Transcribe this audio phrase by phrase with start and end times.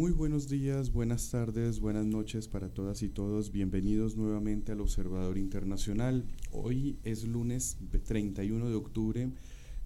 [0.00, 3.52] Muy buenos días, buenas tardes, buenas noches para todas y todos.
[3.52, 6.24] Bienvenidos nuevamente al Observador Internacional.
[6.52, 9.30] Hoy es lunes 31 de octubre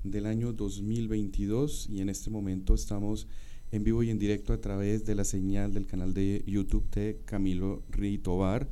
[0.05, 3.27] del año 2022 y en este momento estamos
[3.73, 7.19] en vivo y en directo a través de la señal del canal de YouTube de
[7.25, 8.69] Camilo Ritobar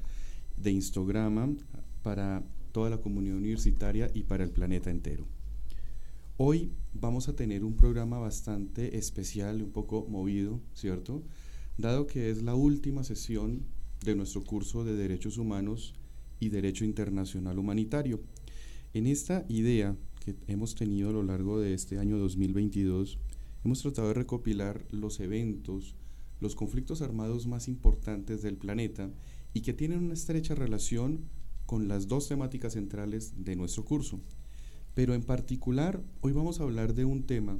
[0.56, 1.58] de Instagram
[2.04, 5.26] para toda la comunidad universitaria y para el planeta entero.
[6.44, 11.22] Hoy vamos a tener un programa bastante especial un poco movido, ¿cierto?
[11.78, 13.62] Dado que es la última sesión
[14.04, 15.94] de nuestro curso de Derechos Humanos
[16.40, 18.22] y Derecho Internacional Humanitario.
[18.92, 23.20] En esta idea que hemos tenido a lo largo de este año 2022,
[23.64, 25.94] hemos tratado de recopilar los eventos,
[26.40, 29.12] los conflictos armados más importantes del planeta
[29.54, 31.20] y que tienen una estrecha relación
[31.66, 34.18] con las dos temáticas centrales de nuestro curso,
[34.94, 37.58] pero en particular, hoy vamos a hablar de un tema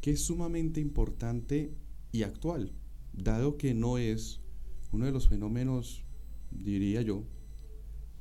[0.00, 1.72] que es sumamente importante
[2.12, 2.72] y actual,
[3.12, 4.40] dado que no es
[4.92, 6.04] uno de los fenómenos,
[6.50, 7.24] diría yo,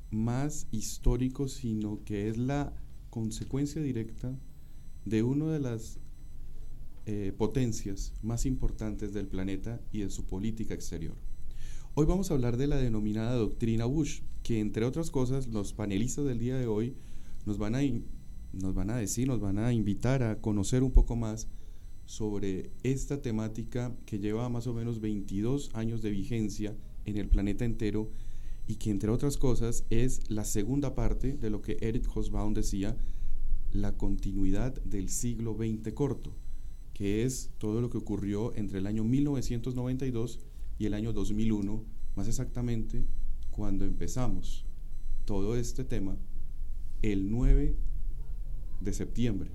[0.10, 2.74] más históricos, sino que es la
[3.10, 4.38] consecuencia directa
[5.06, 6.00] de una de las
[7.06, 11.16] eh, potencias más importantes del planeta y de su política exterior.
[11.94, 16.26] Hoy vamos a hablar de la denominada doctrina Bush, que entre otras cosas los panelistas
[16.26, 16.96] del día de hoy
[17.48, 17.80] nos van a,
[18.52, 21.48] nos van a decir, nos van a invitar a conocer un poco más
[22.06, 26.76] sobre esta temática que lleva más o menos 22 años de vigencia
[27.06, 28.12] en el planeta entero
[28.68, 32.98] y que entre otras cosas es la segunda parte de lo que Eric Hobsbawm decía,
[33.72, 36.36] la continuidad del siglo XX corto,
[36.94, 40.42] que es todo lo que ocurrió entre el año 1992
[40.80, 41.82] y el año 2001,
[42.18, 43.06] más exactamente
[43.52, 44.66] cuando empezamos
[45.24, 46.18] todo este tema
[47.02, 47.76] el 9
[48.82, 49.52] de septiembre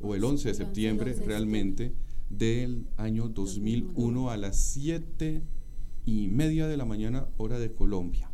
[0.00, 1.94] o el 11 de septiembre realmente
[2.30, 5.42] del año 2001 a las 7
[6.06, 8.30] y media de la mañana hora de Colombia.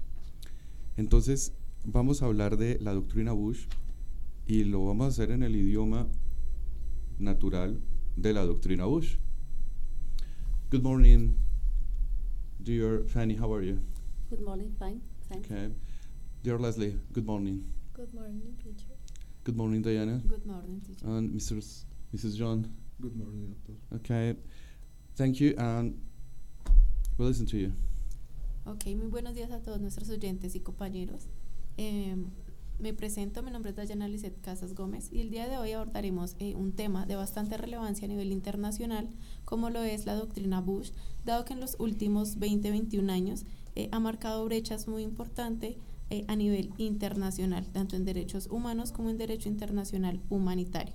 [0.96, 1.52] Entonces
[1.84, 3.66] vamos a hablar de la doctrina Bush
[4.46, 6.06] y lo vamos a hacer en el idioma
[7.18, 7.80] natural
[8.16, 9.16] de la doctrina Bush.
[10.70, 11.34] Good morning,
[12.58, 13.78] dear Fanny, how are you?
[14.30, 15.50] Good morning, fine, thanks.
[15.50, 15.72] Okay.
[16.42, 17.64] Dear Leslie, good morning.
[17.96, 18.94] Good morning, teacher.
[19.44, 20.20] Good morning, Diana.
[20.28, 21.06] Good morning, teacher.
[21.06, 21.58] And Mr.
[21.58, 22.36] S- Mrs.
[22.36, 22.66] John.
[23.00, 23.74] Good morning, doctor.
[23.96, 24.36] Okay.
[25.16, 25.94] Thank you, and
[27.16, 27.72] we'll listen to you.
[28.66, 31.28] Ok, muy buenos días a todos nuestros oyentes y compañeros.
[31.78, 32.26] Em,
[32.78, 36.36] me presento, mi nombre es Dayana Lisset Casas Gómez y el día de hoy abordaremos
[36.38, 39.08] eh, un tema de bastante relevancia a nivel internacional,
[39.46, 40.90] como lo es la doctrina Bush,
[41.24, 43.44] dado que en los últimos 20-21 años
[43.76, 45.76] eh, ha marcado brechas muy importantes
[46.08, 50.94] eh, a nivel internacional, tanto en derechos humanos como en derecho internacional humanitario.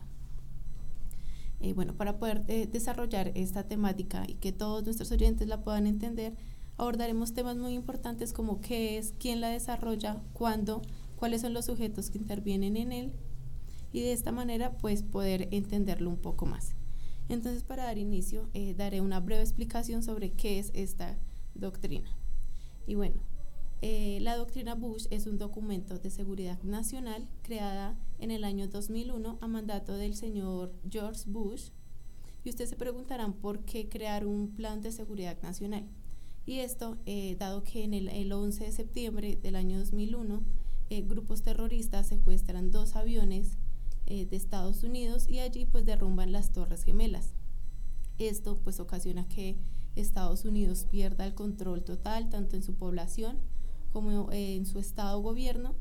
[1.60, 5.86] Eh, bueno, para poder eh, desarrollar esta temática y que todos nuestros oyentes la puedan
[5.86, 6.34] entender,
[6.78, 10.82] abordaremos temas muy importantes como qué es, quién la desarrolla, cuándo,
[11.18, 13.12] cuáles son los sujetos que intervienen en él
[13.92, 16.74] y de esta manera pues poder entenderlo un poco más.
[17.28, 21.18] Entonces para dar inicio daré una breve explicación sobre qué es esta
[21.54, 22.10] doctrina.
[22.88, 23.22] Y bueno,
[23.82, 29.40] eh, la doctrina Bush es un documento de seguridad nacional creada en el año 2001
[29.42, 31.70] a mandato del señor George Bush.
[32.44, 35.88] Y ustedes se preguntarán por qué crear un plan de seguridad nacional.
[36.46, 40.42] Y esto, eh, dado que en el, el, 11 de septiembre del año 2001,
[40.90, 43.58] eh, grupos terroristas secuestran dos aviones
[44.08, 47.34] eh, de Estados Unidos y allí pues derrumban las Torres Gemelas.
[48.18, 49.58] Esto pues ocasiona que
[49.96, 53.40] Estados Unidos pierda el control total tanto en su población
[53.92, 55.76] como eh, en su estado gobierno.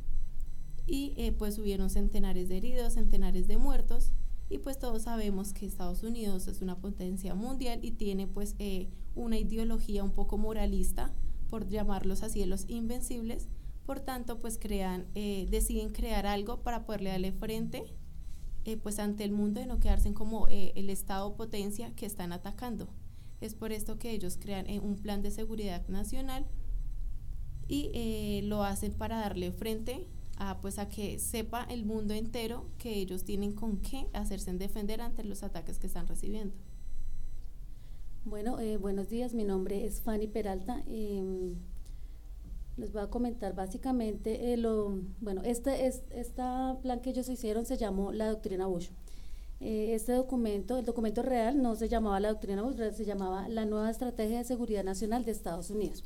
[0.87, 4.13] Y eh, pues hubieron centenares de heridos, centenares de muertos.
[4.49, 8.89] Y pues todos sabemos que Estados Unidos es una potencia mundial y tiene pues eh,
[9.15, 11.15] una ideología un poco moralista,
[11.49, 13.49] por llamarlos así, los invencibles,
[13.87, 17.85] por tanto pues crean, deciden crear algo para poderle darle frente
[18.83, 22.89] pues ante el mundo y no quedarse como el estado potencia que están atacando.
[23.41, 26.47] Es por esto que ellos crean un plan de seguridad nacional
[27.71, 30.05] y eh, lo hacen para darle frente
[30.37, 34.59] a, pues, a que sepa el mundo entero que ellos tienen con qué hacerse en
[34.59, 36.53] defender ante los ataques que están recibiendo.
[38.25, 40.83] Bueno, eh, buenos días, mi nombre es Fanny Peralta.
[40.89, 41.55] Eh,
[42.77, 46.43] les voy a comentar básicamente, eh, lo, bueno, este, es, este
[46.83, 48.89] plan que ellos hicieron se llamó la doctrina Bush.
[49.61, 53.65] Eh, este documento, el documento real no se llamaba la doctrina Bush, se llamaba la
[53.65, 56.03] nueva estrategia de seguridad nacional de Estados Unidos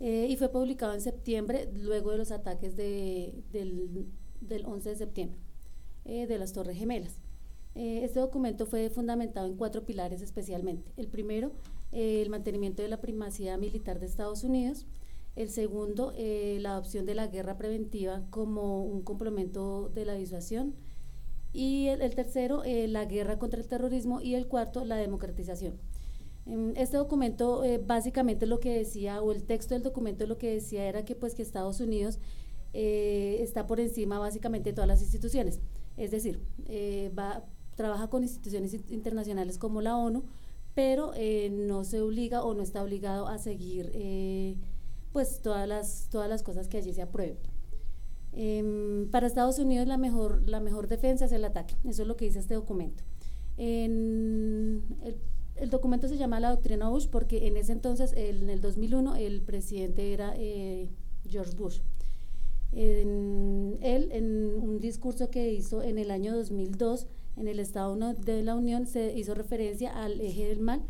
[0.00, 4.06] eh, y fue publicado en septiembre, luego de los ataques de, del,
[4.40, 5.38] del, 11 de septiembre
[6.06, 7.20] eh, de las Torres Gemelas.
[7.74, 10.90] Eh, este documento fue fundamentado en cuatro pilares especialmente.
[10.96, 11.52] El primero
[11.92, 14.86] el mantenimiento de la primacía militar de Estados Unidos.
[15.36, 20.74] El segundo, la adopción de la guerra preventiva como un complemento de la disuasión.
[21.52, 24.20] Y el, tercero, la guerra contra el terrorismo.
[24.20, 25.80] Y el cuarto, la democratización.
[26.74, 31.04] Este documento básicamente lo que decía, o el texto del documento lo que decía era
[31.04, 32.18] que pues que Estados Unidos
[32.72, 35.60] está por encima básicamente de todas las instituciones.
[35.96, 36.40] Es decir,
[37.16, 37.44] va,
[37.80, 40.24] trabaja con instituciones internacionales como la ONU,
[40.74, 44.56] pero eh, no se obliga o no está obligado a seguir eh,
[45.12, 47.38] pues todas las, todas las cosas que allí se aprueben.
[48.32, 52.16] Em, para Estados Unidos la mejor, la mejor defensa es el ataque, eso es lo
[52.16, 53.02] que dice este documento.
[53.56, 54.82] el,
[55.68, 60.14] documento se llama la doctrina Bush porque en ese entonces, en el 2001, el presidente
[60.14, 60.88] era eh,
[61.28, 61.80] George Bush.
[62.72, 68.54] él, en un discurso que hizo en el año 2002, en el Estado de la
[68.54, 70.82] Unión se hizo referencia al eje del mal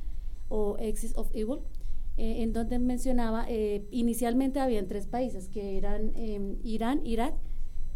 [0.48, 1.60] o Axis of Evil,
[2.16, 7.34] eh, en donde mencionaba, eh, inicialmente habían tres países, que eran em, Irán, Irak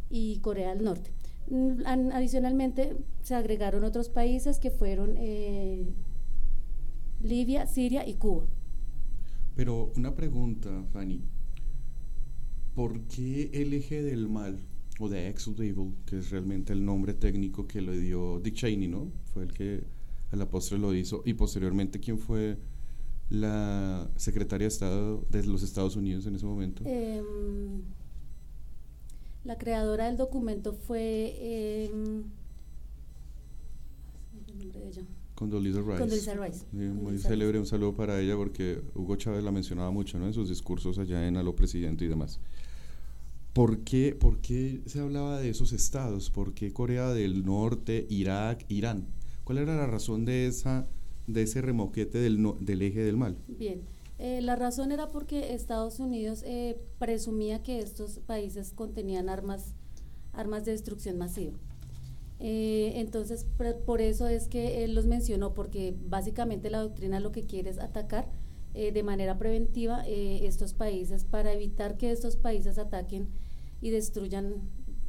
[0.09, 1.11] y Corea del Norte.
[1.51, 5.85] Mm, adicionalmente se agregaron otros países que fueron eh,
[7.25, 8.45] Libia, Siria y Cuba.
[9.57, 11.23] Pero una pregunta, Fanny.
[12.75, 14.59] ¿Por qué el eje del mal?
[15.01, 18.55] o The Ex of Evil, que es realmente el nombre técnico que le dio Dick
[18.55, 19.11] Cheney, ¿no?
[19.33, 19.85] Fue el que
[20.31, 21.23] a la postre lo hizo.
[21.25, 22.59] Y posteriormente, ¿quién fue
[23.31, 26.85] la secretaria de Estado de los Estados Unidos en ese momento?
[26.87, 27.83] Em,
[29.45, 31.35] la creadora del documento fue...
[31.39, 31.91] Eh,
[35.35, 36.37] Condoleezza Rice.
[36.37, 36.67] Rice.
[36.73, 40.27] muy célebre, un saludo para ella porque Hugo Chávez la mencionaba mucho ¿no?
[40.27, 42.39] en sus discursos allá en Alo Presidente y demás.
[43.53, 46.31] ¿Por qué, ¿Por qué se hablaba de esos estados?
[46.31, 49.07] ¿Por qué Corea del Norte, Irak, Irán?
[49.45, 50.89] ¿Cuál era la razón de, esa,
[51.27, 53.37] de ese remoquete del, del eje del mal?
[53.47, 53.83] Bien,
[54.19, 59.75] eh, la razón era porque Estados Unidos eh, presumía que estos países contenían armas,
[60.33, 61.53] armas de destrucción masiva.
[62.41, 63.47] Eh, entonces,
[63.87, 67.79] por eso es que él los mencionó, porque básicamente la doctrina lo que quiere es
[67.79, 68.29] atacar
[68.75, 73.29] de manera preventiva estos países para evitar que estos países ataquen
[73.81, 74.69] y destruyan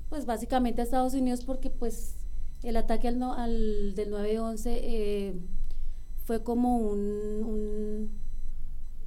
[0.10, 2.16] pues básicamente a Estados Unidos porque pues
[2.64, 5.36] el ataque al, al del 9-11 eh,
[6.24, 8.10] fue como un,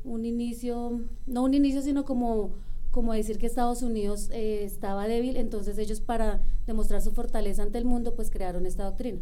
[0.05, 2.53] un, inicio, no un inicio, sino como,
[2.91, 7.79] como decir que Estados Unidos eh, estaba débil, entonces ellos para demostrar su fortaleza ante
[7.79, 9.21] el mundo, pues crearon esta doctrina.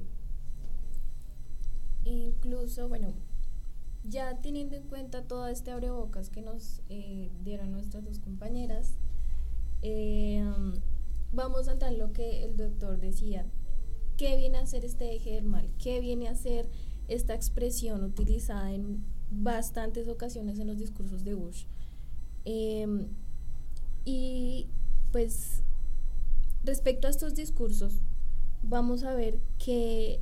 [2.05, 3.13] Incluso, bueno,
[4.05, 8.95] ya teniendo en cuenta todo este abrebocas que nos eh, dieron nuestras dos compañeras,
[9.83, 10.45] eh,
[11.33, 13.47] vamos a entrar en lo que el doctor decía.
[14.17, 15.71] ¿Qué viene a hacer este eje del mal?
[15.79, 16.71] ¿Qué viene a hacer
[17.09, 21.65] esta expresión utilizada en bastantes ocasiones en los discursos de Bush?
[24.07, 24.69] Y
[25.11, 25.63] pues
[26.65, 28.01] respecto a estos discursos,
[28.63, 30.21] vamos a ver que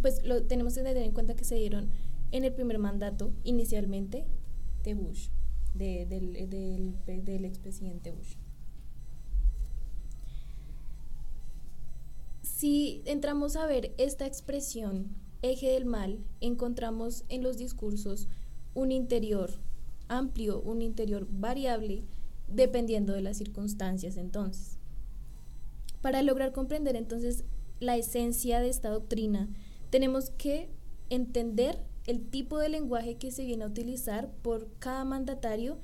[0.00, 1.88] pues lo tenemos que tener en cuenta que se dieron
[2.30, 4.26] en el primer mandato inicialmente
[4.84, 5.28] de Bush,
[5.74, 8.34] del, del, del expresidente Bush.
[12.42, 15.08] Si entramos a ver esta expresión,
[15.40, 18.28] eje del mal, encontramos en los discursos
[18.74, 19.50] un interior
[20.08, 22.04] amplio, un interior variable,
[22.52, 24.78] dependiendo de las circunstancias entonces.
[26.00, 27.44] Para lograr comprender entonces
[27.78, 29.48] la esencia de esta doctrina,
[29.90, 30.70] tenemos que
[31.08, 35.78] entender el tipo de lenguaje que se viene a utilizar por cada mandatario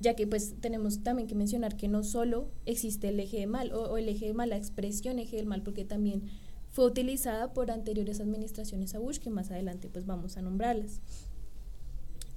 [0.00, 3.72] ya que pues tenemos también que mencionar que no solo existe el eje de mal
[3.72, 6.22] o, el eje de mal, la expresión eje del mal, porque también
[6.70, 11.00] fue utilizada por anteriores administraciones a Bush, que más adelante pues vamos a nombrarlas.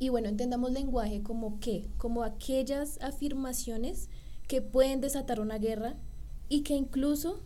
[0.04, 4.10] Y bueno, entendamos lenguaje como qué, como aquellas afirmaciones
[4.50, 5.96] que pueden desatar una guerra
[6.50, 7.40] y que incluso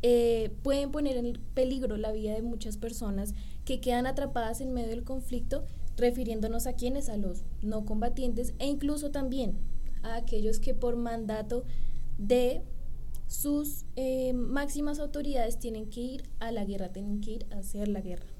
[0.00, 3.34] eh, pueden poner en peligro la vida de muchas personas
[3.66, 5.66] que quedan atrapadas en medio del conflicto
[5.98, 9.58] refiriéndonos a quienes, a los no combatientes e incluso también
[10.02, 11.66] a aquellos que por mandato
[12.16, 12.62] de
[13.26, 17.88] sus eh, máximas autoridades tienen que ir a la guerra, tienen que ir a hacer
[17.88, 18.31] la guerra.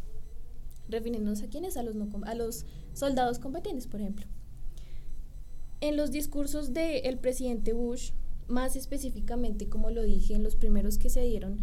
[0.88, 4.26] Refiriéndonos a quienes, a los, a los soldados combatientes, por ejemplo.
[5.80, 8.10] En los discursos del presidente Bush,
[8.48, 11.58] más específicamente, como lo dije, en los primeros que se dieron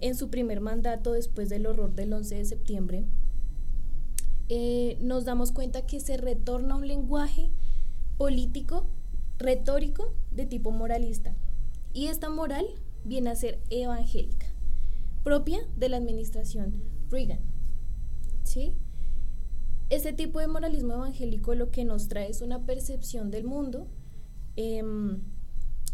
[0.00, 3.04] en su primer mandato después del horror del 11 de septiembre,
[4.48, 7.50] eh, nos damos cuenta que se retorna un lenguaje
[8.18, 8.86] político,
[9.38, 11.34] retórico, de tipo moralista.
[11.92, 12.66] Y esta moral
[13.04, 14.46] viene a ser evangélica,
[15.22, 16.74] propia de la administración
[17.10, 17.53] Reagan.
[18.44, 18.74] ¿Sí?
[19.90, 23.86] Este tipo de moralismo evangélico lo que nos trae es una percepción del mundo
[24.56, 25.20] em,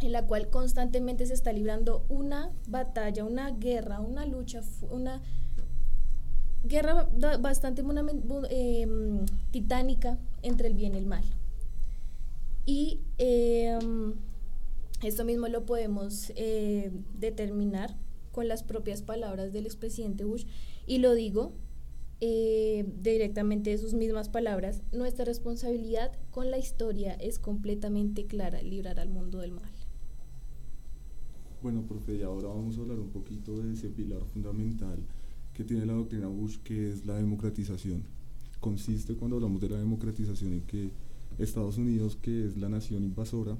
[0.00, 5.21] en la cual constantemente se está librando una batalla, una guerra, una lucha, una
[6.64, 7.09] guerra
[7.40, 7.83] bastante
[8.50, 11.25] em, titánica entre el bien y el mal.
[12.66, 14.14] Y em,
[15.02, 17.97] esto mismo lo podemos eh, determinar
[18.33, 20.47] con las propias palabras del expresidente Bush
[20.87, 21.52] y lo digo
[22.20, 29.00] eh, directamente de sus mismas palabras, nuestra responsabilidad con la historia es completamente clara, librar
[29.00, 29.70] al mundo del mal.
[31.62, 34.98] Bueno, profe, y ahora vamos a hablar un poquito de ese pilar fundamental
[35.54, 38.04] que tiene la doctrina Bush, que es la democratización.
[38.60, 40.90] Consiste cuando hablamos de la democratización en que
[41.38, 43.56] Estados Unidos, que es la nación invasora,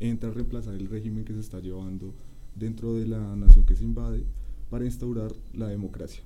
[0.00, 2.14] entra a reemplazar el régimen que se está llevando
[2.54, 4.24] dentro de la nación que se invade
[4.70, 6.22] para instaurar la democracia.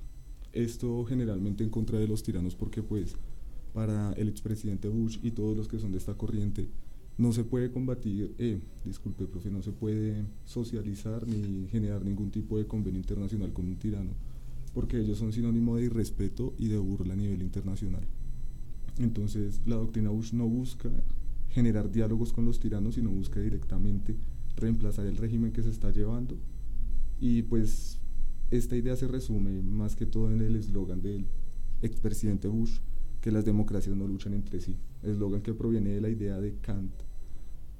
[0.53, 3.15] Esto generalmente en contra de los tiranos porque pues
[3.73, 6.67] para el expresidente Bush y todos los que son de esta corriente
[7.17, 12.57] no se puede combatir, eh, disculpe profe, no se puede socializar ni generar ningún tipo
[12.57, 14.11] de convenio internacional con un tirano
[14.73, 18.03] porque ellos son sinónimo de irrespeto y de burla a nivel internacional.
[18.99, 20.89] Entonces la doctrina Bush no busca
[21.49, 24.15] generar diálogos con los tiranos, sino busca directamente
[24.55, 26.37] reemplazar el régimen que se está llevando
[27.19, 27.99] y pues
[28.57, 31.25] esta idea se resume más que todo en el eslogan del
[31.81, 32.77] expresidente Bush,
[33.19, 34.75] que las democracias no luchan entre sí.
[35.01, 36.91] Eslogan que proviene de la idea de Kant,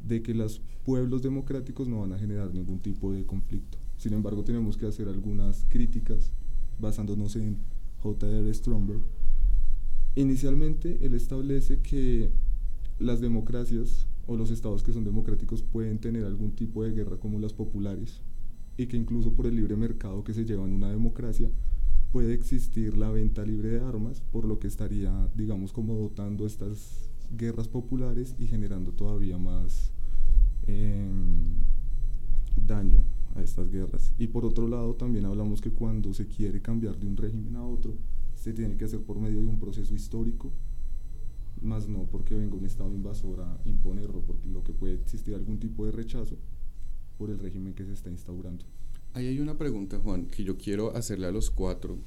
[0.06, 3.78] de que los pueblos democráticos no van a generar ningún tipo de conflicto.
[3.98, 6.32] Sin embargo, tenemos que hacer algunas críticas
[6.80, 7.58] basándonos en
[8.02, 8.52] J.R.
[8.54, 9.02] Stromberg.
[10.16, 12.32] Inicialmente, él establece que
[12.98, 17.40] las democracias o los estados que son democráticos pueden tener algún tipo de guerra como
[17.40, 18.22] las populares,
[18.78, 21.50] y que incluso por el libre mercado que se lleva en una democracia
[22.12, 27.10] puede existir la venta libre de armas, por lo que estaría, digamos, como dotando estas
[27.36, 29.92] guerras populares y generando todavía más
[30.68, 31.56] em,
[32.68, 33.04] daño
[33.36, 34.14] a estas guerras.
[34.20, 37.66] Y por otro lado, también hablamos que cuando se quiere cambiar de un régimen a
[37.66, 37.96] otro,
[38.36, 40.52] se tiene que hacer por medio de un proceso histórico,
[41.62, 45.60] más no porque venga un Estado invasor a imponerlo, porque lo que puede existir algún
[45.60, 46.38] tipo de rechazo
[47.18, 48.66] por el régimen que se está instaurando.
[49.14, 52.00] Ahí hay una pregunta, Juan, que yo quiero hacerle a los cuatro,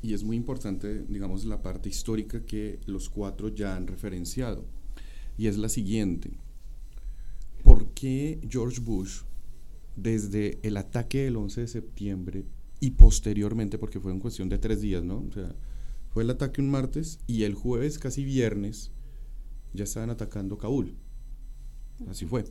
[0.00, 4.64] y es muy importante, digamos, la parte histórica que los cuatro ya han referenciado,
[5.36, 6.38] y es la siguiente.
[7.62, 9.22] ¿Por qué George Bush,
[9.96, 12.44] desde el ataque del 11 de septiembre
[12.80, 15.24] y posteriormente, porque fue en cuestión de tres días, ¿no?
[15.28, 15.54] O sea,
[16.10, 18.92] fue el ataque un martes y el jueves, casi viernes,
[19.72, 20.96] ya estaban atacando Kabul.
[22.08, 22.44] Así fue.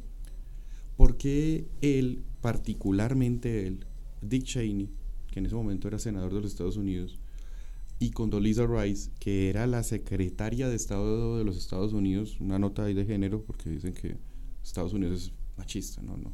[0.96, 3.86] ¿Por qué él, particularmente él,
[4.22, 4.90] Dick Cheney,
[5.32, 7.20] que en ese momento era senador de los Estados Unidos,
[8.00, 12.84] y Condoleezza Rice, que era la secretaria de Estado de los Estados Unidos, una nota
[12.84, 14.18] ahí de género, porque dicen que
[14.62, 16.34] Estados Unidos es machista, no, no.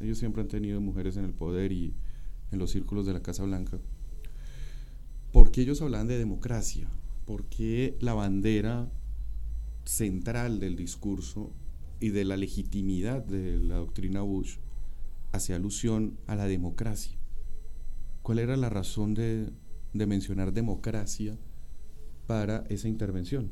[0.00, 1.94] Ellos siempre han tenido mujeres en el poder y
[2.52, 3.78] en los círculos de la Casa Blanca.
[5.32, 6.88] ¿Por qué ellos hablaban de democracia?
[7.24, 8.90] ¿Por qué la bandera
[9.84, 11.52] central del discurso
[12.00, 14.56] y de la legitimidad de la doctrina Bush
[15.32, 17.16] hacia alusión a la democracia.
[18.22, 19.52] ¿Cuál era la razón de,
[19.92, 21.38] mencionar democracia
[22.26, 23.50] para esa intervención?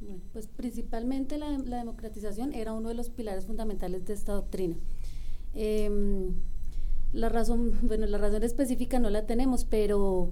[0.00, 4.76] Bueno, pues principalmente la, democratización era uno de los pilares fundamentales de esta doctrina.
[5.54, 6.34] Em,
[7.12, 10.30] la razón, bueno, la razón específica no la tenemos, pero,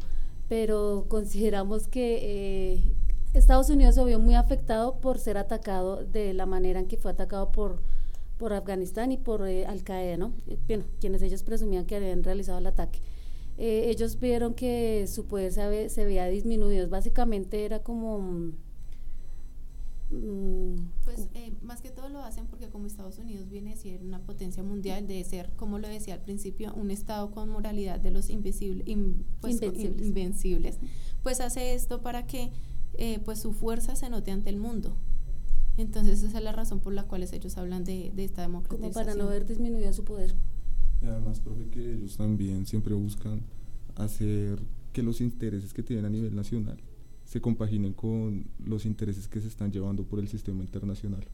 [0.48, 2.94] pero consideramos que eh,
[3.34, 7.10] Estados Unidos se vio muy afectado por ser atacado de la manera en que fue
[7.10, 7.80] atacado por,
[8.38, 10.32] por Afganistán y por eh, Al Qaeda, ¿no?
[10.66, 13.00] Bueno, quienes ellos presumían que habían realizado el ataque.
[13.56, 18.52] Eh, ellos vieron que su poder se, se veía disminuido, básicamente era como...
[20.10, 20.74] Mm,
[21.04, 24.20] pues eh, más que todo lo hacen porque como Estados Unidos viene a ser una
[24.20, 28.28] potencia mundial, de ser, como lo decía al principio, un Estado con moralidad de los
[28.28, 28.84] invisibles,
[29.40, 30.06] pues, invencibles.
[30.06, 30.78] invencibles,
[31.22, 32.52] pues hace esto para que
[32.94, 34.96] eh, pues su fuerza se note ante el mundo.
[35.76, 38.92] Entonces esa es la razón por la cual ellos hablan de, esta democratización.
[38.92, 40.34] Como para no ver disminuido su poder.
[41.00, 43.40] Y además, profe, que ellos también siempre buscan
[43.96, 44.60] hacer
[44.92, 46.78] que los intereses que tienen a nivel nacional
[47.24, 51.26] se compaginen con los intereses que se están llevando por el sistema internacional.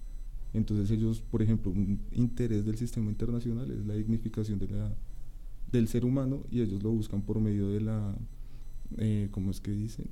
[0.54, 4.94] Entonces ellos, por ejemplo, un interés del sistema internacional es la dignificación de la,
[5.72, 8.16] del ser humano y ellos lo buscan por medio de la,
[8.96, 10.06] eh, ¿cómo es que dicen?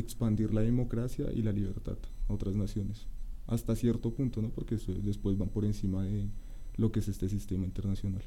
[0.00, 3.06] Expandir la democracia y la libertad a otras naciones,
[3.46, 4.50] hasta cierto punto, ¿no?
[4.50, 6.28] porque después van por encima de
[6.76, 8.22] lo que es este sistema internacional.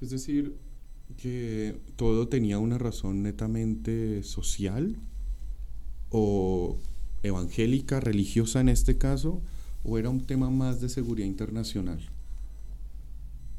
[0.00, 0.56] Es decir,
[1.16, 4.96] que todo tenía una razón netamente social
[6.10, 6.78] o
[7.22, 9.42] evangélica, religiosa en este caso,
[9.84, 12.00] o era un tema más de seguridad internacional?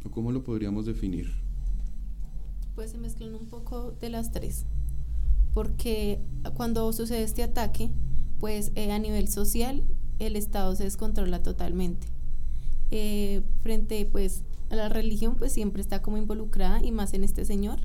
[0.05, 1.31] ¿O cómo lo podríamos definir?
[2.75, 4.65] Pues se mezclan un poco de las tres,
[5.53, 6.19] porque
[6.55, 7.91] cuando sucede este ataque,
[8.39, 9.83] pues eh, a nivel social
[10.19, 12.07] el Estado se descontrola totalmente.
[12.91, 17.45] Eh, frente pues a la religión pues siempre está como involucrada y más en este
[17.45, 17.79] señor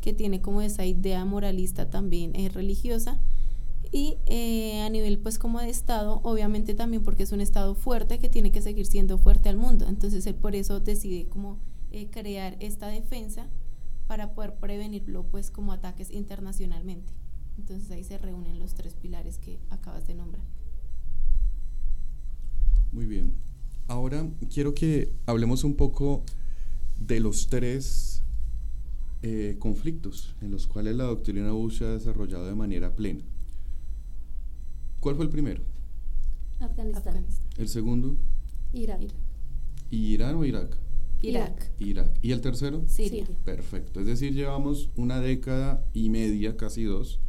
[0.00, 3.18] que tiene como esa idea moralista también eh, religiosa
[3.90, 8.18] y eh, a nivel pues como de Estado, obviamente también porque es un Estado fuerte
[8.18, 9.86] que tiene que seguir siendo fuerte al mundo.
[9.88, 11.58] Entonces él por eso decide como
[11.92, 13.46] eh, crear esta defensa
[14.06, 17.12] para poder prevenirlo pues como ataques internacionalmente.
[17.58, 20.44] Entonces ahí se reúnen los tres pilares que acabas de nombrar.
[22.92, 23.34] Muy bien.
[23.86, 26.22] Ahora quiero que hablemos un poco
[26.98, 28.22] de los tres
[29.22, 33.24] eh, conflictos en los cuales la doctrina Bush se ha desarrollado de manera plena.
[35.00, 35.62] ¿Cuál fue el primero?
[36.60, 37.08] Afganistán.
[37.08, 37.46] Afganistán.
[37.58, 38.16] ¿El segundo?
[38.72, 39.02] Irak.
[39.90, 40.76] ¿Irán o Irak?
[41.24, 41.72] Irak.
[41.78, 42.18] Irak.
[42.22, 42.84] ¿Y el tercero?
[42.86, 43.26] Siria.
[43.44, 44.00] Perfecto.
[44.00, 47.20] Es decir, llevamos una década y media, casi dos,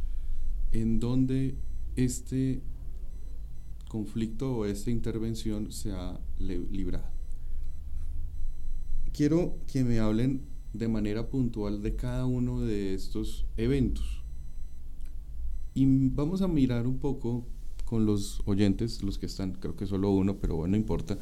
[0.72, 1.56] en donde
[1.96, 2.60] este
[3.88, 7.10] conflicto o esta intervención se ha librado.
[9.12, 10.42] Quiero que me hablen
[10.74, 14.22] de manera puntual de cada uno de estos eventos.
[15.72, 17.46] Y vamos a mirar un poco
[17.86, 21.18] con los oyentes, los que están, creo que solo uno, pero bueno, no importa.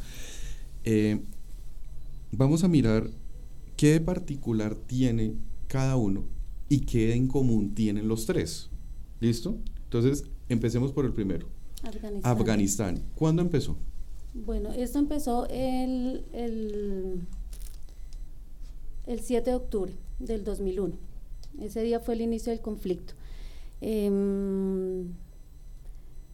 [0.83, 1.23] Eh,
[2.37, 3.11] vamos a mirar
[3.76, 5.35] qué de particular tiene
[5.68, 6.25] cada uno
[6.68, 8.70] y qué en común tienen los tres.
[9.20, 9.57] ¿Listo?
[9.85, 11.49] Entonces, empecemos por el primero.
[11.83, 12.33] Afganistán.
[12.33, 13.03] Afganistán.
[13.14, 13.77] ¿Cuándo empezó?
[14.35, 17.20] Bueno, esto empezó el, el,
[19.07, 20.94] el 7 de octubre del 2001.
[21.61, 23.14] Ese día fue el inicio del conflicto.
[23.81, 25.12] Em,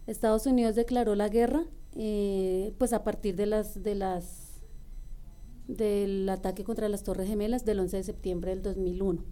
[0.07, 4.40] Estados Unidos declaró la guerra, eh, pues a partir de las, de las,
[5.77, 9.23] del ataque contra las Torres Gemelas del 11 de septiembre del 2001.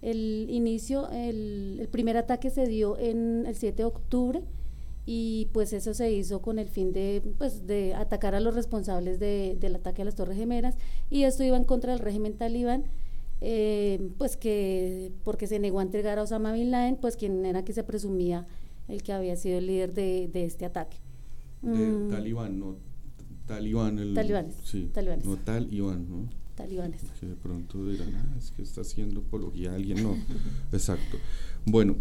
[0.00, 4.42] El inicio, el, el primer ataque se dio en el 7 de octubre
[5.06, 9.18] y pues eso se hizo con el fin de, pues, de atacar a los responsables
[9.20, 10.76] de- del ataque a las Torres Gemelas
[11.10, 12.84] y esto iba en contra del régimen talibán,
[13.40, 17.64] eh, pues que porque se negó a entregar a Osama Bin Laden, pues quien era
[17.64, 18.46] que se presumía
[18.88, 20.96] el que había sido el líder de, de este ataque.
[21.62, 22.76] De Mm, Talibán, no.
[23.46, 24.14] Talibán, el.
[24.14, 24.90] Talibanes, Sí.
[24.92, 25.24] talibanes.
[25.24, 26.28] No Talibán, ¿no?
[26.54, 27.02] Talibanes.
[27.18, 30.02] Que de pronto dirán, ah, es que está haciendo apología a alguien.
[30.02, 30.16] No,
[30.72, 31.18] exacto.
[31.66, 31.96] Bueno,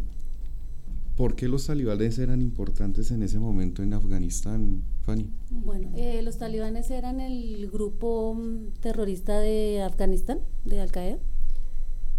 [1.16, 5.28] ¿por qué los talibanes eran importantes en ese momento en Afganistán, Fanny?
[5.50, 11.18] Bueno, eh, los talibanes eran el grupo mm, terrorista de Afganistán, de Al Qaeda.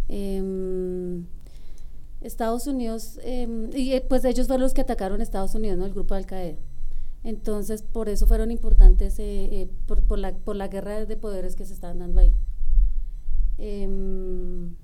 [0.09, 1.25] Em,
[2.21, 5.87] Estados Unidos, em, y eh, pues ellos fueron los que atacaron a Estados Unidos, ¿no?
[5.87, 6.59] El grupo de Al Qaeda.
[7.25, 11.65] Entonces, por eso fueron importantes, eh, eh, por, la, por la guerra de poderes que
[11.65, 12.35] se estaban dando ahí.
[13.59, 14.75] Em,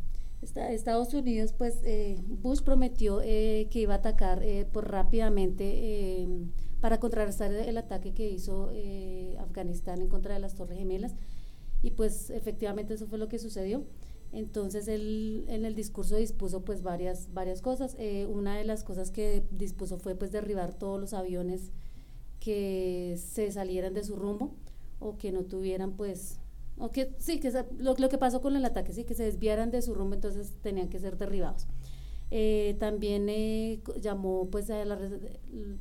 [0.42, 7.00] esta- Estados Unidos, pues eh, Bush prometió que iba a atacar por rápidamente em, para
[7.00, 8.70] contrarrestar el ataque que hizo
[9.40, 11.14] Afganistán en contra de las Torres Gemelas
[11.82, 13.84] y pues efectivamente eso fue lo que sucedió.
[14.30, 17.96] Entonces él en el discurso dispuso pues varias, varias cosas.
[18.28, 21.72] Una de las cosas que dispuso fue pues derribar todos los aviones
[22.40, 24.54] que se salieran de su rumbo
[25.00, 26.38] o que no tuvieran pues
[26.78, 29.70] o que sí que lo, lo que pasó con el ataque sí que se desviaran
[29.70, 31.66] de su rumbo entonces tenían que ser derribados.
[32.30, 34.98] Eh, también eh, llamó pues a las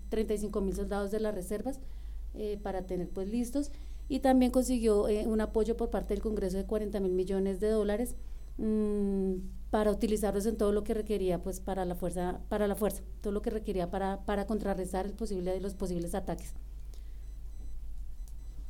[0.10, 1.80] 35 mil soldados de las reservas
[2.34, 3.72] eh, para tener pues listos.
[4.10, 7.70] Y también consiguió eh, un apoyo por parte del Congreso de 40 mil millones de
[7.70, 8.16] dólares.
[8.58, 9.38] Mm,
[9.70, 13.34] para utilizarlos en todo lo que requería pues para la fuerza para la fuerza todo
[13.34, 16.54] lo que requería para, para contrarrestar el posible los posibles ataques.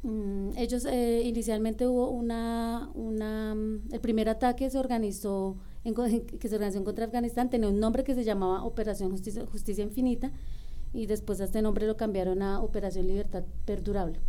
[0.03, 5.57] Mm, ellos eh, inicialmente hubo una, una mm, el primer ataque se organizó
[6.39, 10.31] que se organizó contra Afganistán tenía un nombre que se llamaba Operación Justicia, Justicia Infinita
[10.93, 14.19] y después a este nombre lo cambiaron a Operación Libertad Perdurable.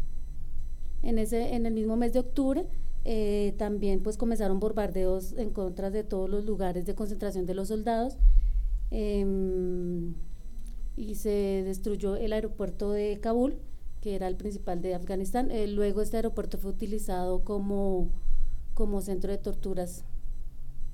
[1.02, 2.66] En ese en el mismo mes de octubre
[3.10, 7.68] eh, también pues comenzaron bombardeos en contra de todos los lugares de concentración de los
[7.68, 8.18] soldados
[8.90, 10.12] em,
[10.94, 13.56] y se destruyó el aeropuerto de Kabul
[14.02, 15.50] que era el principal de Afganistán.
[15.50, 18.10] Eh, luego este aeropuerto fue utilizado como,
[18.74, 20.04] como centro de torturas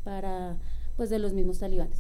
[0.05, 0.57] para
[0.97, 1.99] pues de los mismos talibanes.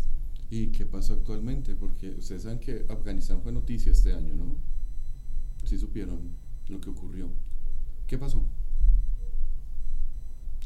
[0.49, 1.75] ¿Y qué pasa actualmente?
[1.75, 4.55] Porque ustedes saben que Afganistán fue noticia este año, ¿no?
[5.65, 6.37] Sí supieron
[6.69, 7.31] lo que ocurrió.
[8.07, 8.45] ¿Qué pasó?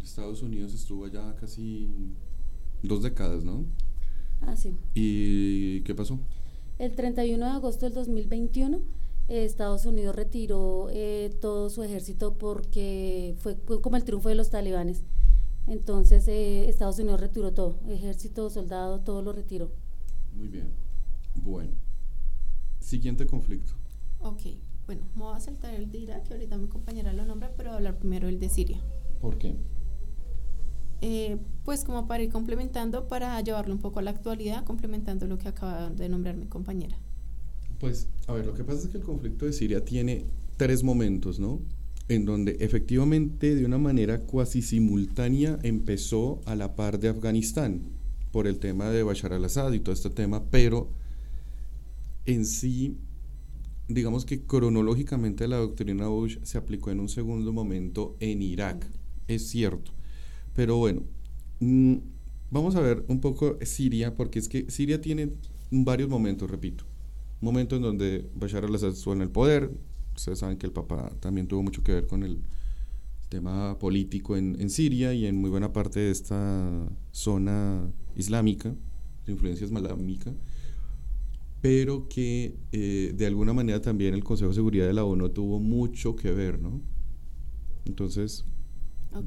[0.09, 1.89] Estados Unidos estuvo allá casi
[2.83, 3.65] dos décadas, ¿no?
[4.41, 4.75] Ah, sí.
[4.95, 6.19] ¿Y qué pasó?
[6.79, 8.79] El 31 de agosto del 2021,
[9.29, 14.51] eh, Estados Unidos retiró eh, todo su ejército porque fue, como el triunfo de los
[14.51, 15.03] talibanes.
[15.67, 19.71] Entonces, eh, Estados Unidos retiró todo, ejército, soldado, todo lo retiró.
[20.35, 20.71] Muy bien.
[21.35, 21.73] Bueno.
[22.81, 23.75] Siguiente conflicto.
[24.21, 24.41] Ok,
[24.87, 27.69] bueno, me voy a saltar el de Irak, que ahorita mi compañera lo nombra, pero
[27.69, 28.81] voy a hablar primero el de Siria.
[29.21, 29.55] ¿Por qué?
[31.01, 35.39] Eh, pues como para ir complementando, para llevarlo un poco a la actualidad, complementando lo
[35.39, 36.99] que acaba de nombrar mi compañera.
[37.79, 40.25] Pues, a ver, lo que pasa es que el conflicto de Siria tiene
[40.57, 41.61] tres momentos, ¿no?
[42.09, 47.83] En donde efectivamente de una manera cuasi simultánea empezó a la par de Afganistán
[48.33, 50.89] por el tema de Bashar al-Assad y todo este tema, pero
[52.27, 52.97] en sí,
[53.87, 58.85] digamos que cronológicamente la doctrina Bush se aplicó en un segundo momento en Irak,
[59.29, 59.93] es cierto
[60.59, 61.03] pero bueno,
[61.61, 61.99] mm,
[62.51, 65.35] vamos a ver un poco Siria, porque es que Siria tiene
[65.71, 66.83] varios momentos, repito.
[67.41, 69.71] Un momento en donde Bashar al-Assad estuvo en el poder.
[70.17, 72.41] Ustedes saben que el Papa también tuvo mucho que ver con el
[73.29, 78.75] tema político en, Siria y en muy buena parte de esta zona islámica,
[79.27, 80.35] de influencia islámica,
[81.61, 85.61] pero que eh, de alguna manera también el Consejo de Seguridad de la ONU tuvo
[85.61, 86.81] mucho que ver, ¿no?
[87.85, 88.45] Entonces,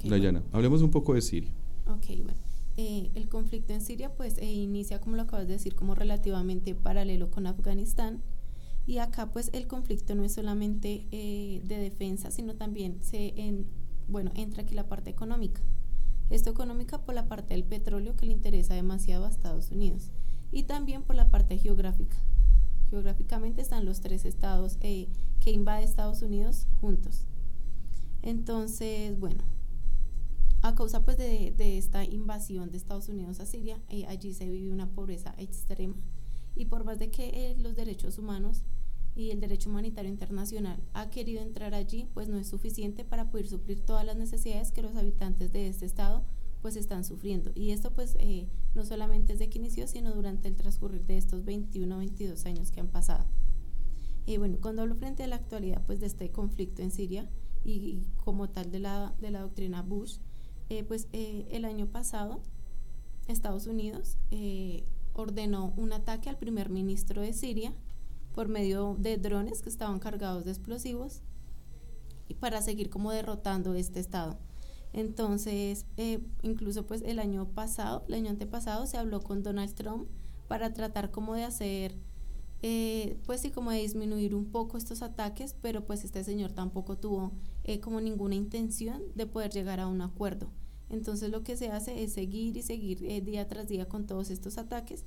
[0.04, 1.52] Dayana, hablemos un poco de Siria.
[1.88, 2.52] Ok, bueno.
[2.78, 6.74] Eh, el conflicto en Siria pues eh, inicia, como lo acabas de decir, como relativamente
[6.74, 8.22] paralelo con Afganistán.
[8.88, 13.68] Y acá pues el conflicto no es solamente eh, de defensa, sino también se en,
[14.08, 15.62] bueno, entra aquí la parte económica.
[16.30, 20.12] Esto económica por la parte del petróleo que le interesa demasiado a Estados Unidos
[20.52, 22.18] y también por la parte geográfica.
[22.90, 27.26] Geográficamente están los tres estados que invade Estados Unidos juntos.
[28.22, 29.44] Entonces, bueno,
[30.62, 34.72] a causa pues de, esta invasión de Estados Unidos a Siria, eh, allí se vive
[34.72, 35.96] una pobreza extrema
[36.56, 38.64] y por más de que eh, los derechos humanos
[39.16, 43.48] y el derecho humanitario internacional ha querido entrar allí, pues no es suficiente para poder
[43.48, 46.24] suplir todas las necesidades que los habitantes de este estado
[46.62, 47.52] pues están sufriendo.
[47.56, 51.44] Y esto pues eh, no solamente desde que inició, sino durante el transcurrir de estos
[51.44, 53.26] 21 o 22 años que han pasado.
[54.26, 57.28] Y bueno, cuando hablo frente a la actualidad pues de este conflicto en Siria
[57.64, 60.18] y, como tal de la, de la doctrina Bush,
[60.72, 62.40] eh, pues eh, el año pasado
[63.28, 67.74] Estados Unidos eh, ordenó un ataque al primer ministro de Siria
[68.34, 71.24] por medio de drones que estaban cargados de explosivos
[72.30, 74.38] y para seguir como derrotando este estado.
[74.94, 75.86] Entonces,
[76.42, 80.08] incluso pues el año pasado, el año antepasado, se habló con Donald Trump
[80.48, 81.98] para tratar como de hacer,
[83.26, 87.34] pues sí, como de disminuir un poco estos ataques, pero pues este señor tampoco tuvo
[87.82, 90.50] como ninguna intención de poder llegar a un acuerdo.
[90.92, 94.30] Entonces lo que se hace es seguir y seguir eh, día tras día con todos
[94.30, 95.06] estos ataques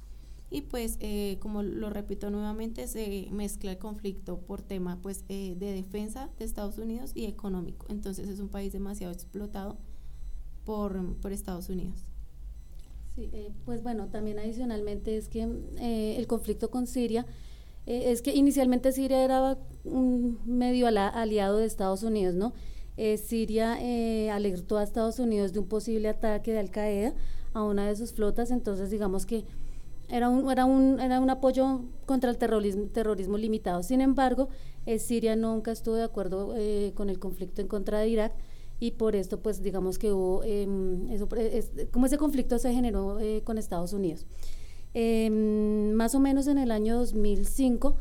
[0.51, 5.55] y pues eh, como lo repito nuevamente se mezcla el conflicto por tema pues eh,
[5.59, 7.87] de defensa de Estados Unidos y económico.
[7.91, 9.77] Entonces es un país demasiado explotado
[10.65, 11.99] por, por Estados Unidos.
[13.15, 13.31] Sí,
[13.65, 15.43] pues bueno, también adicionalmente es que
[15.79, 17.27] el conflicto con Siria
[17.87, 22.55] es que inicialmente Siria era un medio aliado de Estados Unidos, ¿no?
[22.97, 27.15] Eh, Siria eh, alertó a Estados Unidos de un posible ataque de Al Qaeda
[27.53, 29.45] a una de sus flotas, entonces digamos que
[30.09, 33.83] era un, era un, era un apoyo contra el terrorismo, terrorismo limitado.
[33.83, 34.49] Sin embargo,
[34.87, 36.55] eh, Siria nunca estuvo de acuerdo
[36.95, 38.33] con el conflicto en contra de Irak
[38.81, 41.29] y por esto pues digamos que hubo, em, eso,
[41.91, 44.27] como ese conflicto se generó con Estados Unidos.
[44.97, 47.97] Em, más o menos en el año 2005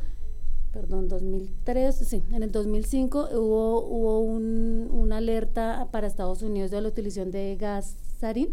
[0.74, 6.80] perdón, 2003, sí, en el 2005 hubo, hubo un, una alerta para Estados Unidos de
[6.80, 8.48] la utilización de gas sarín.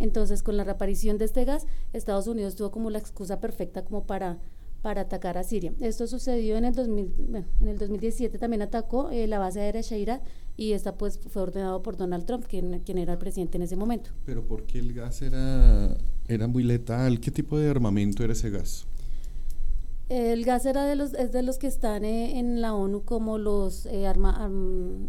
[0.00, 4.04] Entonces, con la reaparición de este gas, Estados Unidos tuvo como la excusa perfecta como
[4.04, 4.38] para,
[4.82, 5.72] para atacar a Siria.
[5.80, 9.80] Esto sucedió en el, 2000, bueno, en el 2017, también atacó eh, la base aérea
[9.80, 10.22] Shairat
[10.56, 13.76] y esta pues fue ordenado por Donald Trump, quien, quien era el presidente en ese
[13.76, 14.10] momento.
[14.26, 15.96] Pero ¿por qué el gas era,
[16.26, 17.20] era muy letal?
[17.20, 18.88] ¿Qué tipo de armamento era ese gas?
[20.08, 23.36] El gas era de los, es de los que están eh, en la ONU como
[23.36, 24.50] los eh, arma,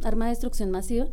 [0.04, 1.08] arma de destrucción masiva.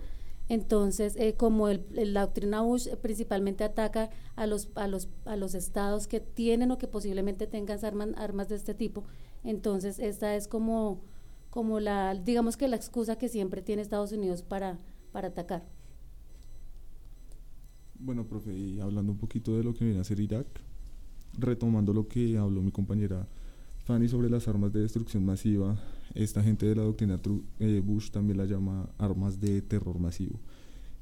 [0.49, 5.55] Entonces, eh, como el, la doctrina Bush principalmente ataca a los, a, los, a los
[5.55, 9.05] estados que tienen o que posiblemente tengan armas, armas de este tipo,
[9.43, 11.01] entonces esta es como,
[11.51, 14.79] como la, digamos que la excusa que siempre tiene Estados Unidos para,
[15.11, 15.65] para atacar.
[17.99, 20.47] Bueno, profe, y hablando un poquito de lo que viene a ser Irak,
[21.39, 23.27] retomando lo que habló mi compañera
[23.87, 25.81] Fanny sobre las armas de destrucción masiva,
[26.13, 27.21] esta gente de la doctrina
[27.61, 30.41] eh, Bush también la llama armas de terror masivo.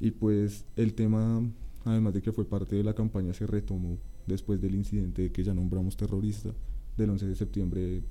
[0.00, 1.42] Y pues el tema,
[1.86, 5.54] además de que fue parte de la campaña, se retomó después del incidente que ya
[5.54, 6.50] nombramos terrorista
[6.98, 8.02] del 11 de septiembre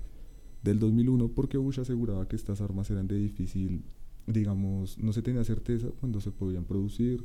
[0.64, 3.84] del 2001 porque Bush aseguraba que estas armas eran de difícil,
[4.26, 7.24] digamos, no se tenía certeza cuándo se podían producir,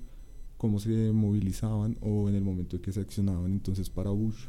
[0.58, 3.52] cómo se movilizaban o en el momento en que se accionaban.
[3.52, 4.48] Entonces para Bush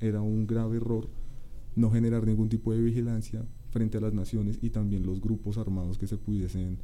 [0.00, 1.08] era un grave error
[1.76, 5.98] no generar ningún tipo de vigilancia frente a las naciones y también los grupos armados
[5.98, 6.78] que se pudiesen,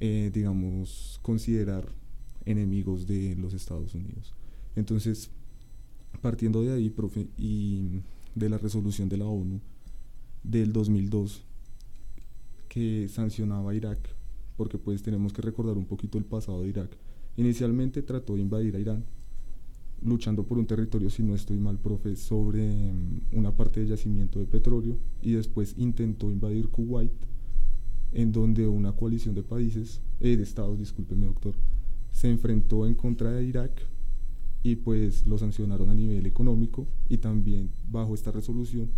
[0.00, 1.86] eh, digamos, considerar
[2.44, 4.34] enemigos de los Estados Unidos.
[4.74, 5.30] Entonces,
[6.20, 8.02] partiendo de ahí, profe, y
[8.34, 9.60] de la resolución de la ONU
[10.42, 11.42] del 2002
[12.68, 13.98] que sancionaba a Irak,
[14.56, 16.90] porque pues tenemos que recordar un poquito el pasado de Irak.
[17.36, 19.04] Inicialmente trató de invadir a Irán,
[20.02, 24.38] luchando por un territorio, si no estoy mal, profe, sobre mm, una parte de yacimiento
[24.38, 27.12] de petróleo y después intentó invadir Kuwait,
[28.12, 31.54] en donde una coalición de países, eh, de estados, discúlpeme doctor,
[32.12, 33.82] se enfrentó en contra de Irak
[34.62, 38.90] y pues lo sancionaron a nivel económico y también bajo esta resolución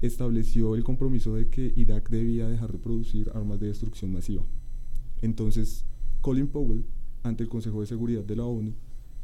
[0.00, 4.42] estableció el compromiso de que Irak debía dejar de producir armas de destrucción masiva.
[5.22, 5.84] Entonces,
[6.20, 6.84] Colin Powell,
[7.22, 8.74] ante el Consejo de Seguridad de la ONU,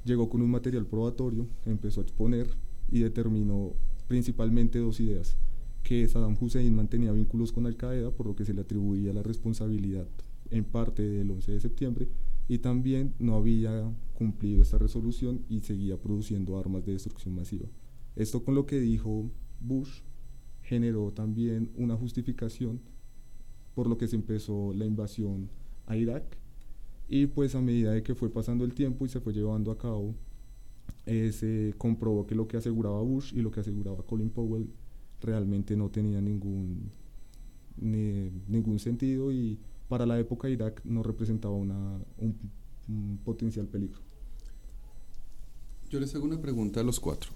[0.05, 2.49] llegó con un material probatorio, empezó a exponer
[2.91, 3.75] y determinó
[4.09, 5.37] principalmente dos ideas,
[5.83, 9.23] que Saddam Hussein mantenía vínculos con Al Qaeda, por lo que se le atribuía la
[9.23, 10.07] responsabilidad
[10.51, 12.09] en parte del 11 de septiembre,
[12.49, 17.69] y también no había cumplido esta resolución y seguía produciendo armas de destrucción masiva.
[18.17, 20.01] Esto con lo que dijo Bush
[20.63, 22.81] generó también una justificación
[23.75, 25.49] por lo que se empezó la invasión
[25.87, 26.37] a Irak
[27.13, 29.77] y pues a medida de que fue pasando el tiempo y se fue llevando a
[29.77, 30.15] cabo,
[31.07, 34.71] eh, se comprobó que lo que aseguraba Bush y lo que aseguraba Colin Powell
[35.21, 36.93] realmente no tenía ningún,
[37.77, 43.99] ningún sentido y para la época Irak no representaba una, un, potencial peligro.
[45.89, 47.33] Yo les hago una pregunta a los cuatro,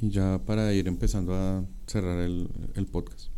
[0.00, 3.28] y ya para ir empezando a cerrar el, el podcast.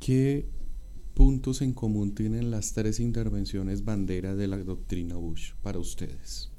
[0.00, 0.48] ¿Qué
[1.18, 6.52] puntos en común tienen las tres intervenciones bandera de la doctrina Bush para ustedes?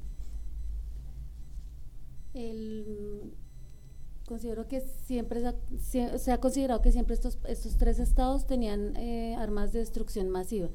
[4.26, 5.42] considero que siempre
[5.80, 10.68] se ha, considerado que siempre estos, estos tres estados tenían eh, armas de destrucción masiva.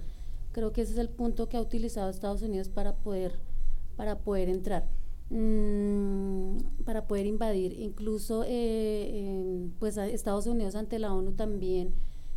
[0.52, 3.38] Creo que ese es el punto que ha utilizado Estados Unidos para poder,
[3.96, 4.88] para poder entrar,
[5.28, 7.78] mm, para poder invadir.
[7.78, 11.94] Incluso eh, pues Estados Unidos ante la ONU también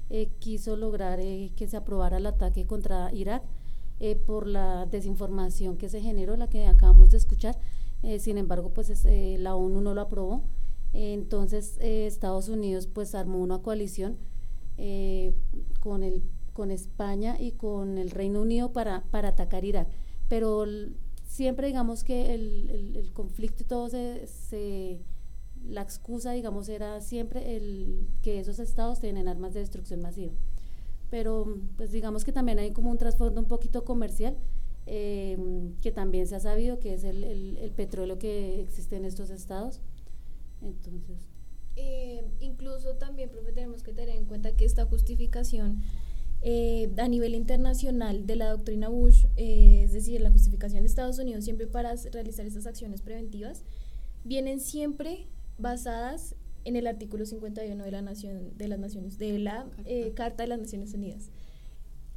[0.10, 3.44] eh, quiso lograr eh, que se aprobara el ataque contra Irak
[4.00, 7.58] eh, por la desinformación que se generó, la que acabamos de escuchar.
[8.20, 9.06] sin embargo, pues
[9.40, 10.44] la ONU no lo aprobó.
[10.94, 14.18] entonces, Estados Unidos pues armó una coalición
[15.80, 19.88] con, el, con España y con el Reino Unido para, para atacar Irak.
[20.30, 20.66] Pero
[21.26, 25.02] siempre digamos que el, el, conflicto y todo se, se
[25.66, 30.34] la excusa, digamos, era siempre el que esos estados tienen armas de destrucción masiva.
[31.10, 34.36] Pero, pues digamos que también hay como un trasfondo un poquito comercial,
[34.86, 35.38] eh,
[35.82, 39.82] que también se ha sabido que es el, el, petróleo que existe en estos estados.
[40.62, 41.18] Entonces.
[41.76, 45.84] Eh, incluso también, profe, tenemos que tener en cuenta que esta justificación
[46.42, 51.44] eh, a nivel internacional de la doctrina Bush, es decir, la justificación de Estados Unidos
[51.44, 53.64] siempre para realizar estas acciones preventivas,
[54.24, 59.68] vienen siempre basadas en el artículo 51 de la Nación de las Naciones de la
[59.86, 61.30] eh, Carta de las Naciones Unidas,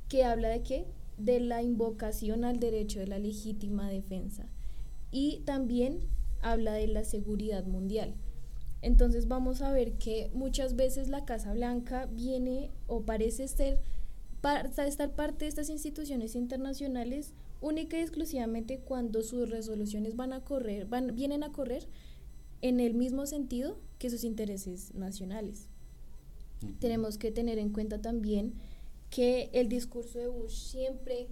[0.09, 0.87] que habla de qué?
[1.19, 4.47] De la invocación al derecho de la legítima defensa
[5.11, 6.01] y también
[6.43, 8.15] habla de la seguridad mundial.
[8.83, 13.81] Entonces vamos a ver que muchas veces la Casa Blanca viene o parece ser
[14.87, 20.87] estar parte de estas instituciones internacionales única y exclusivamente cuando sus resoluciones van a correr,
[20.87, 21.87] van, vienen a correr
[22.63, 25.69] en el mismo sentido que sus intereses nacionales.
[26.79, 28.55] Tenemos que tener en cuenta también
[29.09, 31.29] que el discurso de Bush siempre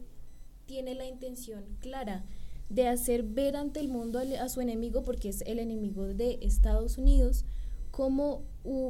[0.67, 2.25] tiene la intención clara
[2.69, 6.99] de hacer ver ante el mundo a su enemigo, porque es el enemigo de Estados
[6.99, 7.45] Unidos,
[7.91, 8.43] como,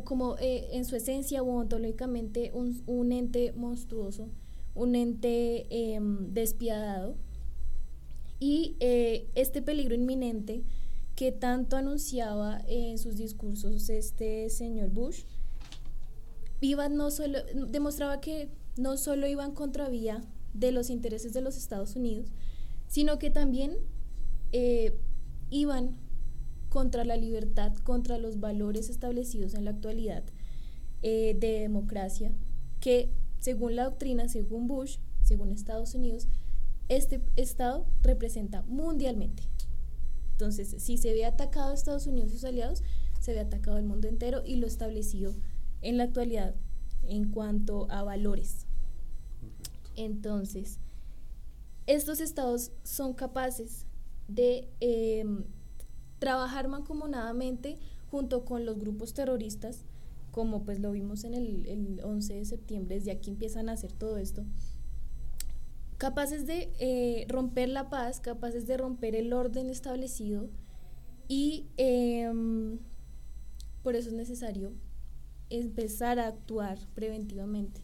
[0.05, 4.29] como eh, en su esencia o ontológicamente un, un ente monstruoso,
[4.74, 7.14] un ente em, despiadado.
[8.40, 10.62] Y eh, este peligro inminente
[11.18, 15.24] que tanto anunciaba en sus discursos este señor Bush,
[16.61, 20.22] iba no solo, demostraba que no solo iban contravía
[20.54, 22.28] de los intereses de los Estados Unidos,
[22.87, 23.72] sino que también
[24.52, 24.96] eh,
[25.50, 25.96] iban
[26.68, 30.22] contra la libertad, contra los valores establecidos en la actualidad
[31.02, 32.31] eh, de democracia,
[32.78, 36.28] que según la doctrina, según Bush, según Estados Unidos,
[36.88, 39.42] este Estado representa mundialmente.
[40.38, 42.85] Entonces, si se ve atacado a Estados Unidos y sus aliados,
[43.18, 45.35] se había atacado el mundo entero y lo establecido
[45.83, 46.55] en la actualidad
[47.03, 48.66] en cuanto a valores.
[49.96, 50.79] Entonces,
[51.88, 53.87] estos estados son capaces
[54.29, 55.42] de em,
[56.20, 57.77] trabajar mancomunadamente
[58.09, 59.87] junto con los grupos terroristas,
[60.31, 63.92] como pues lo vimos en el, el 11 de septiembre, desde aquí empiezan a hacer
[63.92, 64.44] todo esto,
[65.99, 70.49] capaces de eh, romper la paz, capaces de romper el orden establecido
[71.27, 72.79] y em,
[73.83, 74.73] por eso es necesario
[75.51, 77.83] empezar a actuar preventivamente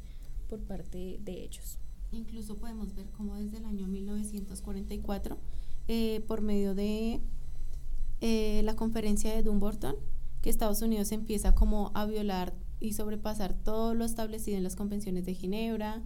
[0.48, 1.79] por parte de ellos.
[2.12, 5.37] Incluso podemos ver cómo desde el año 1944,
[5.88, 7.20] eh, por medio de
[8.20, 9.96] eh, la conferencia de Dumbarton,
[10.40, 15.24] que Estados Unidos empieza como a violar y sobrepasar todo lo establecido en las convenciones
[15.24, 16.03] de Ginebra,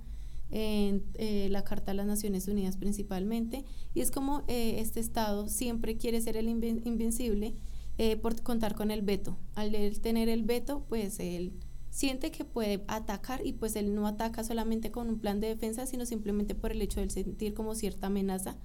[0.51, 5.49] en eh, la Carta de las Naciones Unidas principalmente, y es como eh, este Estado
[5.49, 7.55] siempre quiere ser el invencible
[7.99, 9.37] eh, por contar con el veto.
[9.55, 11.53] Al él tener el veto, pues él
[11.91, 15.87] siente que puede atacar y pues él no ataca solamente con un plan de defensa,
[15.87, 18.57] sino simplemente por el hecho de sentir como cierta amenaza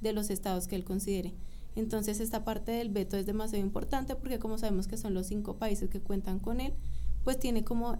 [0.00, 1.34] de los estados que él considere.
[1.76, 5.56] Entonces esta parte del veto es demasiado importante porque como sabemos que son los cinco
[5.56, 6.74] países que cuentan con él,
[7.22, 7.96] pues tiene como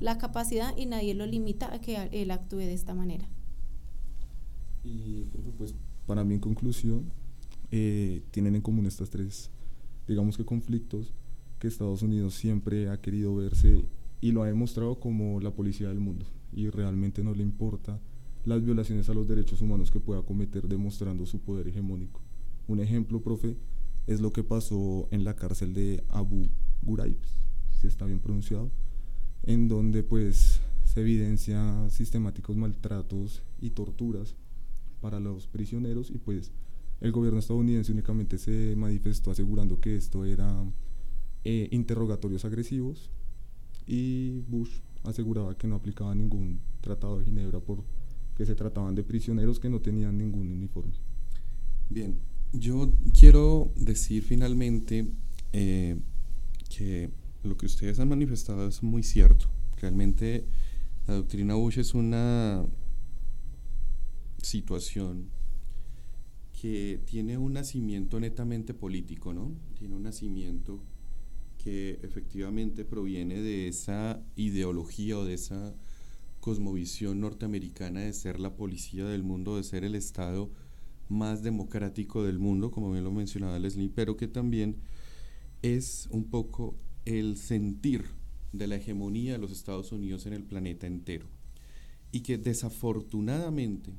[0.00, 3.28] la capacidad y nadie lo limita a que él actúe de esta manera.
[4.84, 5.24] Y
[5.56, 5.74] pues
[6.06, 7.12] para mí en conclusión,
[7.70, 9.50] eh, tienen en común estas tres,
[10.06, 11.12] digamos que conflictos
[11.58, 13.84] que Estados Unidos siempre ha querido verse
[14.20, 18.00] y lo ha demostrado como la policía del mundo y realmente no le importa
[18.44, 22.20] las violaciones a los derechos humanos que pueda cometer demostrando su poder hegemónico.
[22.66, 23.56] Un ejemplo, profe,
[24.06, 26.46] es lo que pasó en la cárcel de Abu
[26.82, 27.18] Ghraib,
[27.78, 28.70] si está bien pronunciado,
[29.44, 34.34] en donde pues se evidencia sistemáticos maltratos y torturas
[35.00, 36.50] para los prisioneros y pues
[37.00, 40.64] el gobierno estadounidense únicamente se manifestó asegurando que esto era
[41.44, 43.10] eh, interrogatorios agresivos
[43.86, 49.60] y Bush aseguraba que no aplicaba ningún tratado de Ginebra porque se trataban de prisioneros
[49.60, 50.92] que no tenían ningún uniforme.
[51.88, 52.18] Bien,
[52.52, 55.08] yo quiero decir finalmente
[55.52, 55.96] eh,
[56.68, 57.10] que
[57.42, 59.46] lo que ustedes han manifestado es muy cierto.
[59.76, 60.44] Realmente
[61.06, 62.64] la doctrina Bush es una
[64.42, 65.30] situación
[66.60, 69.52] que tiene un nacimiento netamente político, ¿no?
[69.78, 70.82] Tiene un nacimiento
[71.56, 75.74] que efectivamente proviene de esa ideología o de esa
[76.40, 80.50] cosmovisión norteamericana de ser la policía del mundo, de ser el Estado
[81.08, 84.76] más democrático del mundo, como bien lo mencionaba Leslie, pero que también
[85.62, 88.04] es un poco el sentir
[88.52, 91.26] de la hegemonía de los Estados Unidos en el planeta entero.
[92.12, 93.92] Y que desafortunadamente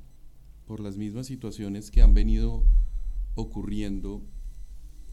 [0.65, 2.63] por las mismas situaciones que han venido
[3.35, 4.23] ocurriendo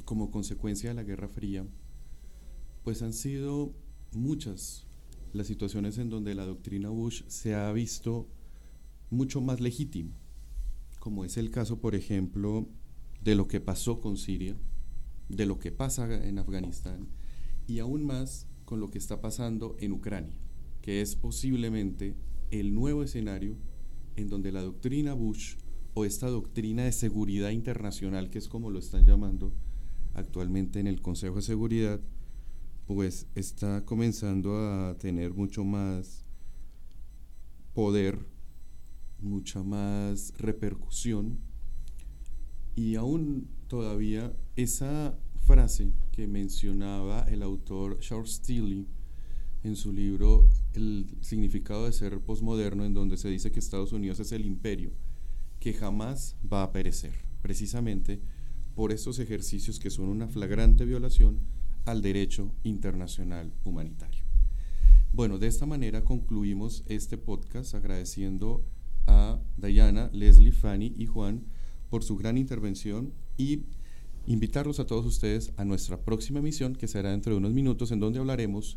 [0.05, 1.67] como consecuencia de la Guerra Fría,
[2.85, 3.75] pues han sido
[4.13, 4.87] muchas
[5.33, 8.29] las situaciones en donde la doctrina Bush se ha visto
[9.11, 10.13] mucho más legítima,
[10.99, 12.69] como es el caso, por ejemplo,
[13.23, 14.57] de lo que pasó con Siria,
[15.29, 17.09] de lo que pasa en Afganistán
[17.67, 20.39] y aún más con lo que está pasando en Ucrania,
[20.83, 22.15] que es posiblemente
[22.51, 23.57] el nuevo escenario
[24.17, 25.57] en donde la doctrina Bush
[25.95, 29.53] o esta doctrina de seguridad internacional, que es como lo están llamando
[30.15, 32.01] actualmente en el Consejo de Seguridad,
[32.87, 36.25] pues está comenzando a tener mucho más
[37.75, 38.27] poder,
[39.21, 41.39] mucha más repercusión.
[42.75, 48.85] Y aún todavía esa frase que mencionaba el autor Charles Steele
[49.63, 54.19] en su libro El significado de ser posmoderno, en donde se dice que Estados Unidos
[54.19, 54.91] es el imperio
[55.61, 58.21] que jamás va a perecer, precisamente
[58.75, 61.39] por estos ejercicios que son una flagrante violación
[61.85, 64.25] al derecho internacional humanitario.
[65.13, 68.65] Bueno, de esta manera concluimos este podcast agradeciendo
[69.07, 71.45] a Diana, Leslie, Fanny y Juan
[71.89, 73.63] por su gran intervención y
[74.27, 78.01] invitarlos a todos ustedes a nuestra próxima emisión, que será dentro de unos minutos, en
[78.01, 78.77] donde hablaremos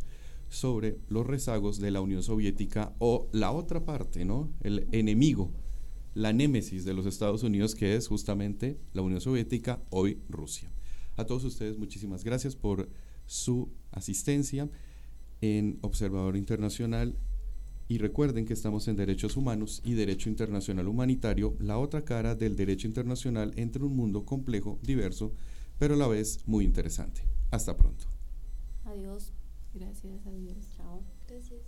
[0.49, 4.51] sobre los rezagos de la Unión Soviética o la otra parte, ¿no?
[4.61, 5.51] El enemigo,
[6.13, 10.71] la némesis de los Estados Unidos, que es justamente la Unión Soviética, hoy Rusia.
[11.17, 12.89] A todos ustedes, muchísimas gracias por
[13.25, 14.69] su asistencia
[15.41, 17.15] en Observador Internacional
[17.89, 22.55] y recuerden que estamos en derechos humanos y derecho internacional humanitario, la otra cara del
[22.55, 25.33] derecho internacional entre un mundo complejo, diverso,
[25.79, 27.23] pero a la vez muy interesante.
[27.49, 28.05] Hasta pronto.
[28.85, 29.33] Adiós.
[29.73, 30.69] Gracias, adiós.
[30.77, 31.03] Chao.
[31.27, 31.61] Gracias.